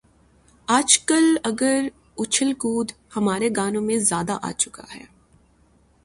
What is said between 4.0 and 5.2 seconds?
زیادہ آ چکا ہے۔